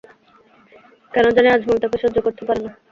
[1.13, 2.71] কেন জানি আজমল তাকে সহ্য করতে পারে না।